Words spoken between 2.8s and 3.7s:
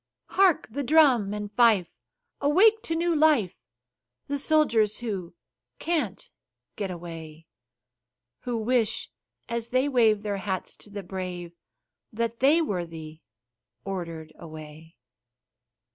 to new life